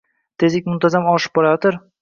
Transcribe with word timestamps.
Tezlik 0.43 0.71
muntazam 0.71 1.07
oshib 1.13 1.39
borayotir! 1.41 1.83